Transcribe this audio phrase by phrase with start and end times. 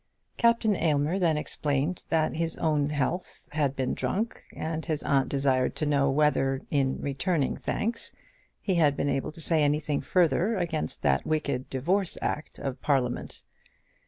[0.35, 5.75] Captain Aylmer then explained that his own health had been drunk, and his aunt desired
[5.75, 8.11] to know whether, in returning thanks,
[8.59, 13.43] he had been able to say anything further against that wicked Divorce Act of Parliament.